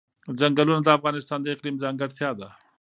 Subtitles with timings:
[0.39, 2.49] ځنګلونه د افغانستان د اقلیم ځانګړتیا ده.